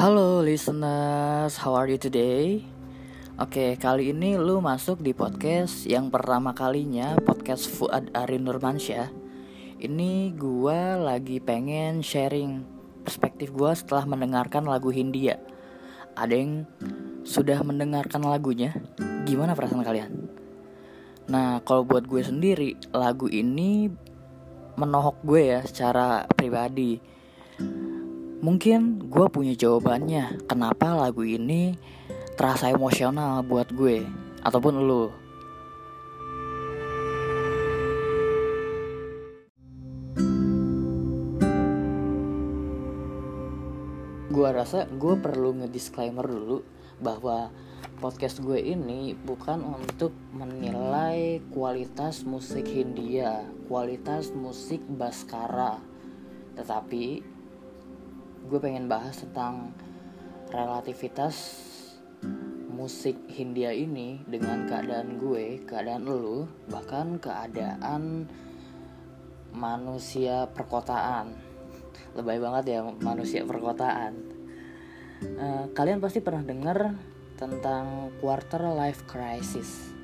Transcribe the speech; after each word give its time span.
Halo 0.00 0.40
listeners, 0.40 1.60
how 1.60 1.76
are 1.76 1.84
you 1.84 2.00
today? 2.00 2.64
Oke, 3.36 3.76
kali 3.76 4.16
ini 4.16 4.32
lu 4.40 4.64
masuk 4.64 5.04
di 5.04 5.12
podcast 5.12 5.84
yang 5.84 6.08
pertama 6.08 6.56
kalinya 6.56 7.20
Podcast 7.20 7.68
Fuad 7.68 8.08
Arin 8.16 8.48
Nurmansyah 8.48 9.12
Ini 9.76 10.32
gua 10.40 10.96
lagi 10.96 11.36
pengen 11.36 12.00
sharing 12.00 12.64
perspektif 13.04 13.52
gua 13.52 13.76
setelah 13.76 14.08
mendengarkan 14.08 14.64
lagu 14.64 14.88
Hindia 14.88 15.36
Ada 16.16 16.32
yang 16.32 16.64
sudah 17.20 17.60
mendengarkan 17.60 18.24
lagunya? 18.24 18.72
Gimana 19.28 19.52
perasaan 19.52 19.84
kalian? 19.84 20.16
Nah, 21.28 21.60
kalau 21.60 21.84
buat 21.84 22.08
gue 22.08 22.24
sendiri, 22.24 22.72
lagu 22.96 23.28
ini 23.28 23.92
menohok 24.80 25.20
gue 25.28 25.52
ya 25.52 25.60
secara 25.60 26.24
pribadi 26.24 27.20
Mungkin 28.40 29.12
gue 29.12 29.28
punya 29.28 29.52
jawabannya 29.52 30.48
kenapa 30.48 30.96
lagu 30.96 31.20
ini 31.28 31.76
terasa 32.40 32.72
emosional 32.72 33.44
buat 33.44 33.68
gue 33.68 34.00
ataupun 34.40 34.80
lo. 34.80 35.12
Gue 44.32 44.48
rasa 44.56 44.88
gue 44.88 45.14
perlu 45.20 45.60
ngedisclaimer 45.60 46.24
dulu 46.24 46.64
bahwa 46.96 47.52
podcast 48.00 48.40
gue 48.40 48.56
ini 48.56 49.12
bukan 49.20 49.60
untuk 49.60 50.16
menilai 50.32 51.44
kualitas 51.52 52.24
musik 52.24 52.64
Hindia, 52.64 53.44
kualitas 53.68 54.32
musik 54.32 54.80
Baskara, 54.88 55.76
tetapi 56.56 57.20
gue 58.50 58.58
pengen 58.58 58.90
bahas 58.90 59.14
tentang 59.22 59.70
relativitas 60.50 61.62
musik 62.66 63.14
Hindia 63.30 63.70
ini 63.70 64.18
dengan 64.26 64.66
keadaan 64.66 65.22
gue, 65.22 65.62
keadaan 65.62 66.02
lu, 66.02 66.50
bahkan 66.66 67.22
keadaan 67.22 68.26
manusia 69.54 70.50
perkotaan. 70.50 71.30
Lebay 72.18 72.42
banget 72.42 72.74
ya 72.74 72.80
manusia 72.82 73.46
perkotaan. 73.46 74.18
Uh, 75.22 75.70
kalian 75.70 76.02
pasti 76.02 76.18
pernah 76.18 76.42
dengar 76.42 76.98
tentang 77.38 78.10
quarter 78.18 78.66
life 78.74 79.06
crisis. 79.06 79.94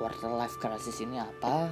Quarter 0.00 0.32
life 0.32 0.56
crisis 0.56 0.96
ini 1.04 1.20
apa? 1.20 1.68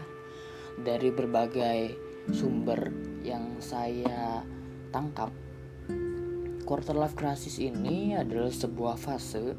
Dari 0.77 1.09
berbagai 1.09 1.97
sumber 2.29 2.93
yang 3.25 3.57
saya 3.57 4.45
tangkap 4.93 5.48
quarter 6.69 6.93
life 6.93 7.17
crisis 7.17 7.57
ini 7.57 8.13
adalah 8.13 8.53
sebuah 8.53 9.01
fase 9.01 9.57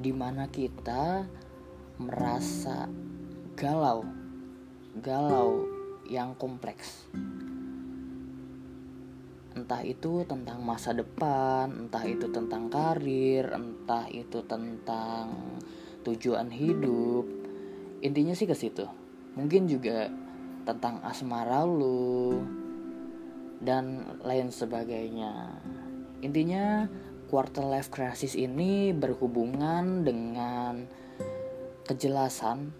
di 0.00 0.16
mana 0.16 0.48
kita 0.48 1.28
merasa 2.00 2.88
galau, 3.52 4.00
galau 4.96 5.68
yang 6.08 6.32
kompleks. 6.40 7.04
Entah 9.52 9.84
itu 9.84 10.24
tentang 10.24 10.64
masa 10.64 10.96
depan, 10.96 11.84
entah 11.84 12.08
itu 12.08 12.32
tentang 12.32 12.72
karir, 12.72 13.52
entah 13.52 14.08
itu 14.08 14.40
tentang 14.48 15.36
tujuan 16.00 16.48
hidup. 16.48 17.28
Intinya 18.00 18.32
sih 18.32 18.48
ke 18.48 18.56
situ. 18.56 18.88
Mungkin 19.36 19.68
juga 19.68 20.08
tentang 20.64 21.04
asmara 21.04 21.68
lu 21.68 22.40
dan 23.60 24.16
lain 24.24 24.48
sebagainya. 24.48 25.60
Intinya 26.24 26.88
quarter 27.26 27.66
life 27.66 27.92
crisis 27.92 28.38
ini 28.38 28.94
berhubungan 28.94 30.06
dengan 30.06 30.86
kejelasan, 31.84 32.70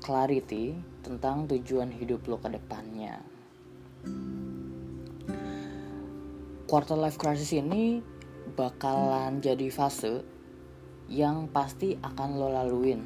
clarity 0.00 0.74
tentang 1.04 1.46
tujuan 1.46 1.92
hidup 1.92 2.24
lo 2.26 2.40
ke 2.40 2.48
depannya. 2.50 3.20
Quarter 6.64 6.96
life 6.98 7.20
crisis 7.20 7.52
ini 7.54 8.00
bakalan 8.56 9.38
jadi 9.38 9.68
fase 9.68 10.24
yang 11.06 11.52
pasti 11.52 11.94
akan 12.00 12.30
lo 12.40 12.48
laluin. 12.48 13.00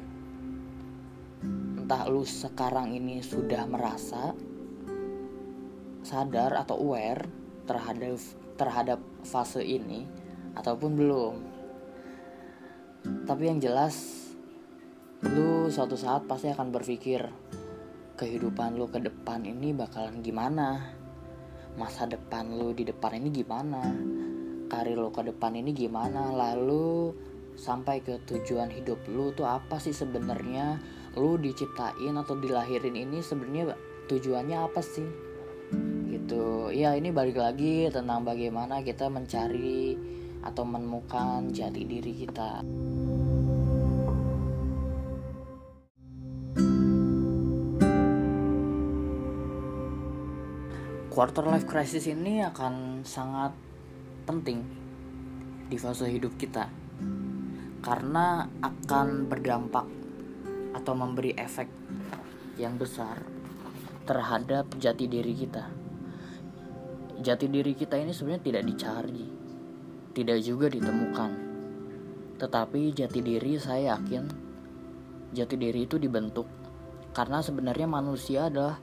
Entah 1.79 2.07
lu 2.07 2.23
sekarang 2.23 2.95
ini 2.95 3.19
sudah 3.19 3.67
merasa 3.67 4.31
sadar 6.03 6.55
atau 6.55 6.79
aware 6.79 7.27
terhadap 7.67 8.15
terhadap 8.59 8.99
fase 9.23 9.63
ini 9.63 10.03
ataupun 10.59 10.91
belum. 10.99 11.35
Tapi 13.23 13.47
yang 13.47 13.63
jelas 13.63 14.27
lu 15.23 15.71
suatu 15.71 15.95
saat 15.95 16.27
pasti 16.27 16.51
akan 16.51 16.75
berpikir 16.75 17.23
kehidupan 18.19 18.75
lu 18.75 18.91
ke 18.91 18.99
depan 18.99 19.47
ini 19.47 19.71
bakalan 19.71 20.19
gimana? 20.19 20.91
Masa 21.79 22.03
depan 22.03 22.51
lu 22.51 22.75
di 22.75 22.83
depan 22.83 23.15
ini 23.15 23.31
gimana? 23.31 23.79
Karir 24.67 24.99
lu 24.99 25.07
ke 25.15 25.23
depan 25.23 25.55
ini 25.55 25.71
gimana? 25.71 26.35
Lalu 26.35 27.15
sampai 27.55 28.03
ke 28.03 28.19
tujuan 28.27 28.67
hidup 28.75 28.99
lu 29.07 29.31
tuh 29.31 29.47
apa 29.47 29.79
sih 29.79 29.95
sebenarnya? 29.95 30.75
Lu 31.15 31.39
diciptain 31.39 32.19
atau 32.19 32.35
dilahirin 32.35 32.99
ini 32.99 33.23
sebenarnya 33.23 33.79
tujuannya 34.11 34.57
apa 34.59 34.83
sih? 34.83 35.28
Gitu 36.29 36.69
ya 36.69 36.93
ini 36.93 37.09
balik 37.09 37.41
lagi 37.41 37.89
tentang 37.89 38.21
bagaimana 38.21 38.85
kita 38.85 39.09
mencari 39.09 39.97
atau 40.45 40.61
menemukan 40.61 41.49
jati 41.49 41.89
diri 41.89 42.13
kita 42.13 42.61
quarter 51.09 51.49
life 51.49 51.65
crisis 51.65 52.05
ini 52.05 52.45
akan 52.45 53.01
sangat 53.01 53.57
penting 54.29 54.61
di 55.65 55.81
fase 55.81 56.13
hidup 56.13 56.37
kita 56.37 56.69
karena 57.81 58.45
akan 58.61 59.25
berdampak 59.25 59.89
atau 60.77 60.93
memberi 60.93 61.33
efek 61.33 61.65
yang 62.61 62.77
besar 62.77 63.17
terhadap 64.05 64.69
jati 64.77 65.09
diri 65.09 65.33
kita. 65.33 65.88
Jati 67.19 67.51
diri 67.51 67.75
kita 67.75 67.99
ini 67.99 68.15
sebenarnya 68.15 68.43
tidak 68.47 68.63
dicari, 68.63 69.25
tidak 70.15 70.39
juga 70.39 70.71
ditemukan. 70.71 71.31
Tetapi 72.39 72.95
jati 72.95 73.19
diri 73.19 73.59
saya 73.59 73.99
yakin 73.99 74.49
jati 75.29 75.55
diri 75.61 75.85
itu 75.85 76.01
dibentuk 76.01 76.49
karena 77.13 77.41
sebenarnya 77.41 77.85
manusia 77.85 78.49
adalah 78.49 78.81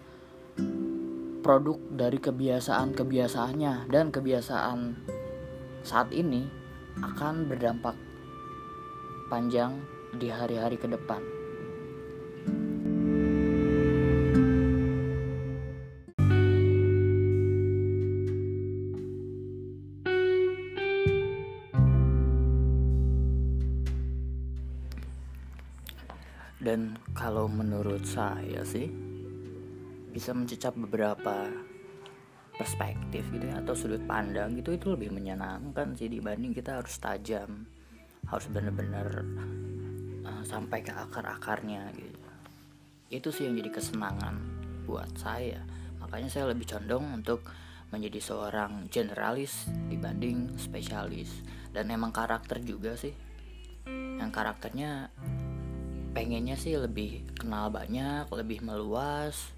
produk 1.42 1.78
dari 1.94 2.18
kebiasaan-kebiasaannya 2.18 3.90
dan 3.90 4.10
kebiasaan 4.10 4.78
saat 5.86 6.10
ini 6.10 6.42
akan 7.02 7.46
berdampak 7.46 7.94
panjang 9.30 9.78
di 10.18 10.30
hari-hari 10.30 10.74
ke 10.74 10.90
depan. 10.90 11.22
Dan 26.66 26.98
kalau 27.14 27.46
menurut 27.46 28.02
saya 28.02 28.66
sih 28.66 28.90
bisa 30.10 30.34
mencecap 30.34 30.74
beberapa 30.74 31.46
perspektif 32.58 33.22
gitu 33.30 33.46
ya, 33.46 33.62
atau 33.62 33.78
sudut 33.78 34.02
pandang 34.02 34.58
gitu 34.58 34.74
itu 34.74 34.90
lebih 34.90 35.14
menyenangkan 35.14 35.94
sih 35.94 36.10
dibanding 36.10 36.50
kita 36.50 36.82
harus 36.82 36.98
tajam 36.98 37.70
harus 38.26 38.50
benar-benar 38.50 39.22
uh, 40.26 40.42
sampai 40.42 40.82
ke 40.82 40.90
akar-akarnya 40.90 41.94
gitu. 41.94 42.18
Itu 43.06 43.30
sih 43.30 43.46
yang 43.46 43.54
jadi 43.54 43.70
kesenangan 43.70 44.34
buat 44.90 45.14
saya. 45.14 45.62
Makanya 46.02 46.26
saya 46.26 46.50
lebih 46.50 46.66
condong 46.66 47.06
untuk 47.22 47.46
menjadi 47.94 48.18
seorang 48.18 48.90
generalis 48.90 49.70
dibanding 49.86 50.58
spesialis. 50.58 51.30
Dan 51.70 51.94
emang 51.94 52.10
karakter 52.10 52.58
juga 52.66 52.98
sih. 52.98 53.14
Yang 54.18 54.30
karakternya 54.34 55.14
pengennya 56.16 56.56
sih 56.56 56.72
lebih 56.80 57.28
kenal 57.36 57.68
banyak 57.68 58.24
lebih 58.32 58.64
meluas 58.64 59.52